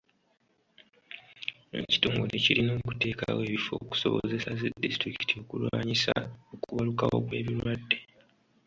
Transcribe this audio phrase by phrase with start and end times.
[1.79, 6.13] Ekitongole kirina okuteekawo ebifo okusobozesa zi disitulikiti okulwanyisa
[6.53, 7.97] okubalukawo kw'ebirwadde.